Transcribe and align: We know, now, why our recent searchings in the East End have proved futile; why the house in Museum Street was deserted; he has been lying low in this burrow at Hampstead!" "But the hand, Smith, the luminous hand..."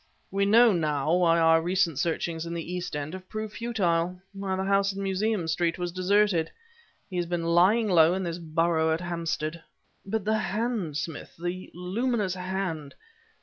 We 0.31 0.47
know, 0.47 0.71
now, 0.73 1.13
why 1.13 1.37
our 1.37 1.61
recent 1.61 1.99
searchings 1.99 2.43
in 2.47 2.55
the 2.55 2.73
East 2.73 2.95
End 2.95 3.13
have 3.13 3.29
proved 3.29 3.53
futile; 3.53 4.19
why 4.33 4.55
the 4.55 4.63
house 4.63 4.91
in 4.91 5.03
Museum 5.03 5.47
Street 5.47 5.77
was 5.77 5.91
deserted; 5.91 6.49
he 7.07 7.17
has 7.17 7.27
been 7.27 7.43
lying 7.45 7.87
low 7.87 8.15
in 8.15 8.23
this 8.23 8.39
burrow 8.39 8.91
at 8.91 9.01
Hampstead!" 9.01 9.61
"But 10.03 10.25
the 10.25 10.39
hand, 10.39 10.97
Smith, 10.97 11.35
the 11.37 11.69
luminous 11.75 12.33
hand..." 12.33 12.95